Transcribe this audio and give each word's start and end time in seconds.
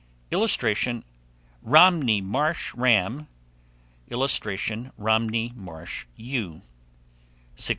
[Illustration: 0.31 1.05
ROMNEY 1.61 2.21
MARSH 2.21 2.73
RAM.] 2.73 3.27
[Illustration: 4.09 4.91
ROMNEY 4.97 5.53
MARSH 5.55 6.07
EWE. 6.17 6.61